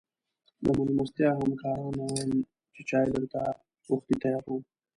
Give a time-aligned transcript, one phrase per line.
[0.63, 2.31] د مېلمستون همکارانو ویل
[2.73, 3.41] چې چای درته
[3.91, 4.57] وختي تیاروو.